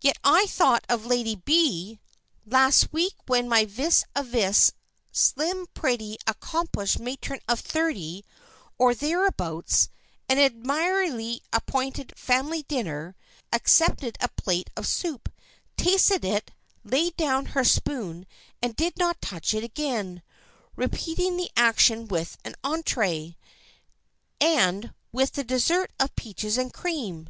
[0.00, 1.98] Yet I thought of Lady B——
[2.46, 4.72] last week when my vis à vis,—a
[5.10, 8.24] slim, pretty, accomplished matron of thirty,
[8.78, 13.16] or thereabouts—at an admirably appointed family dinner,
[13.52, 15.28] accepted a plate of soup,
[15.76, 16.52] tasted it,
[16.84, 18.26] laid down her spoon
[18.62, 20.22] and did not touch it again,
[20.76, 23.34] repeating the action with an entrée,
[24.40, 27.28] and with the dessert of peaches and cream.